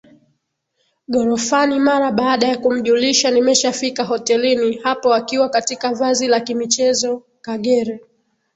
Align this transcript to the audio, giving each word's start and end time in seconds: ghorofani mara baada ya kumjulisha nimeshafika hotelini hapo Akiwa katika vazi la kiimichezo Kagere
ghorofani 1.07 1.79
mara 1.79 2.11
baada 2.11 2.47
ya 2.47 2.57
kumjulisha 2.57 3.31
nimeshafika 3.31 4.03
hotelini 4.03 4.77
hapo 4.77 5.13
Akiwa 5.13 5.49
katika 5.49 5.93
vazi 5.93 6.27
la 6.27 6.39
kiimichezo 6.39 7.23
Kagere 7.41 7.99